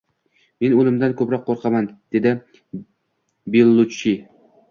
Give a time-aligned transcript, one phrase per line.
[0.63, 2.33] Men o‘limdan ko‘proq qo‘rqaman”,– deydi
[3.57, 4.15] Belluchchi